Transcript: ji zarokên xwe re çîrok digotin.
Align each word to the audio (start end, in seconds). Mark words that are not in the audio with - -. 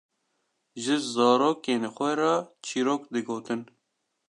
ji 0.83 0.95
zarokên 1.13 1.83
xwe 1.95 2.11
re 2.19 2.33
çîrok 2.65 3.03
digotin. 3.13 3.61